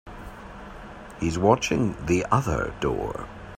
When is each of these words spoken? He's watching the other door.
He's 1.19 1.37
watching 1.37 1.95
the 2.07 2.25
other 2.31 2.73
door. 2.79 3.27